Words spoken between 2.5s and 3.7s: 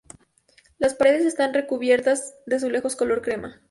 azulejos color crema.